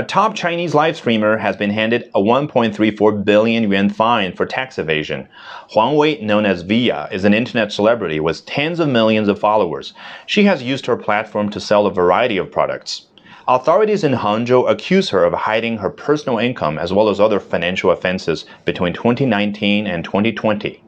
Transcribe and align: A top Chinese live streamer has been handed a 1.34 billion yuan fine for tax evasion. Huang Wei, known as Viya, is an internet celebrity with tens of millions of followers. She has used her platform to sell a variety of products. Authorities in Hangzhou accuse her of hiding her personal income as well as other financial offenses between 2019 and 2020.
A 0.00 0.02
top 0.02 0.34
Chinese 0.34 0.74
live 0.74 0.96
streamer 0.96 1.36
has 1.36 1.56
been 1.56 1.68
handed 1.68 2.10
a 2.14 2.20
1.34 2.22 3.22
billion 3.22 3.64
yuan 3.64 3.90
fine 3.90 4.32
for 4.32 4.46
tax 4.46 4.78
evasion. 4.78 5.28
Huang 5.72 5.94
Wei, 5.94 6.18
known 6.22 6.46
as 6.46 6.64
Viya, 6.64 7.12
is 7.12 7.26
an 7.26 7.34
internet 7.34 7.70
celebrity 7.70 8.18
with 8.18 8.46
tens 8.46 8.80
of 8.80 8.88
millions 8.88 9.28
of 9.28 9.38
followers. 9.38 9.92
She 10.24 10.44
has 10.44 10.62
used 10.62 10.86
her 10.86 10.96
platform 10.96 11.50
to 11.50 11.60
sell 11.60 11.84
a 11.84 11.92
variety 11.92 12.38
of 12.38 12.50
products. 12.50 13.08
Authorities 13.46 14.02
in 14.02 14.14
Hangzhou 14.14 14.70
accuse 14.70 15.10
her 15.10 15.22
of 15.22 15.34
hiding 15.34 15.76
her 15.76 15.90
personal 15.90 16.38
income 16.38 16.78
as 16.78 16.94
well 16.94 17.10
as 17.10 17.20
other 17.20 17.38
financial 17.38 17.90
offenses 17.90 18.46
between 18.64 18.94
2019 18.94 19.86
and 19.86 20.02
2020. 20.02 20.82